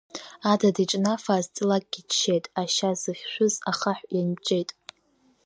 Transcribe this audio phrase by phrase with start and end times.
[0.51, 4.69] Адыд иҿнафааз ҵлакгьы ччеит, ашьа зыхьшәыз ахаҳә ианҷҷеит.